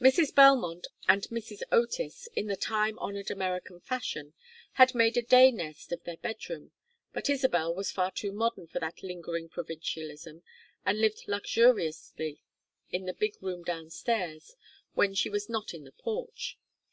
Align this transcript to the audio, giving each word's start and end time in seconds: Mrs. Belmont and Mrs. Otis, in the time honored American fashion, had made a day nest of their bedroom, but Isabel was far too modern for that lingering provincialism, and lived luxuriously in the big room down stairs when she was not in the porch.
Mrs. 0.00 0.34
Belmont 0.34 0.88
and 1.06 1.22
Mrs. 1.28 1.62
Otis, 1.70 2.26
in 2.34 2.48
the 2.48 2.56
time 2.56 2.98
honored 2.98 3.30
American 3.30 3.78
fashion, 3.78 4.34
had 4.72 4.96
made 4.96 5.16
a 5.16 5.22
day 5.22 5.52
nest 5.52 5.92
of 5.92 6.02
their 6.02 6.16
bedroom, 6.16 6.72
but 7.12 7.30
Isabel 7.30 7.72
was 7.72 7.92
far 7.92 8.10
too 8.10 8.32
modern 8.32 8.66
for 8.66 8.80
that 8.80 9.04
lingering 9.04 9.48
provincialism, 9.48 10.42
and 10.84 11.00
lived 11.00 11.28
luxuriously 11.28 12.40
in 12.90 13.04
the 13.06 13.14
big 13.14 13.40
room 13.40 13.62
down 13.62 13.90
stairs 13.90 14.56
when 14.94 15.14
she 15.14 15.30
was 15.30 15.48
not 15.48 15.72
in 15.72 15.84
the 15.84 15.92
porch. 15.92 16.58